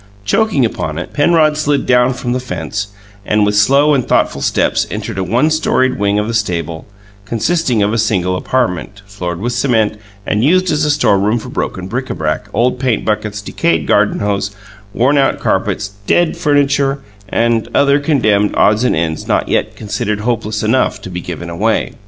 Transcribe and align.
Choking 0.25 0.65
upon 0.65 0.97
it, 0.97 1.13
Penrod 1.13 1.59
slid 1.59 1.85
down 1.85 2.13
from 2.15 2.33
the 2.33 2.39
fence, 2.39 2.87
and 3.23 3.45
with 3.45 3.55
slow 3.55 3.93
and 3.93 4.03
thoughtful 4.03 4.41
steps 4.41 4.87
entered 4.89 5.19
a 5.19 5.23
one 5.23 5.51
storied 5.51 5.99
wing 5.99 6.17
of 6.17 6.27
the 6.27 6.33
stable, 6.33 6.87
consisting 7.25 7.83
of 7.83 7.93
a 7.93 7.99
single 7.99 8.35
apartment, 8.35 9.03
floored 9.05 9.39
with 9.39 9.53
cement 9.53 9.99
and 10.25 10.43
used 10.43 10.71
as 10.71 10.85
a 10.85 10.89
storeroom 10.89 11.37
for 11.37 11.49
broken 11.49 11.85
bric 11.87 12.09
a 12.09 12.15
brac, 12.15 12.47
old 12.51 12.79
paint 12.79 13.05
buckets, 13.05 13.41
decayed 13.41 13.85
garden 13.85 14.21
hose, 14.21 14.49
worn 14.91 15.19
out 15.19 15.39
carpets, 15.39 15.91
dead 16.07 16.35
furniture, 16.35 17.03
and 17.29 17.69
other 17.75 17.99
condemned 17.99 18.55
odds 18.57 18.83
and 18.83 18.95
ends 18.95 19.27
not 19.27 19.49
yet 19.49 19.75
considered 19.75 20.21
hopeless 20.21 20.63
enough 20.63 20.99
to 20.99 21.11
be 21.11 21.21
given 21.21 21.47
away. 21.47 21.93